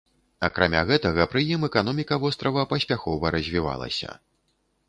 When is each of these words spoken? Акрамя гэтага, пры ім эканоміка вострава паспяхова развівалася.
Акрамя 0.45 0.79
гэтага, 0.91 1.27
пры 1.33 1.43
ім 1.57 1.67
эканоміка 1.69 2.19
вострава 2.23 2.65
паспяхова 2.73 3.25
развівалася. 3.37 4.09